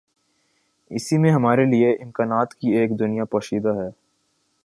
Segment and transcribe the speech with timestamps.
[0.91, 3.89] اسی میں ہمارے لیے امکانات کی ایک دنیا پوشیدہ ہے۔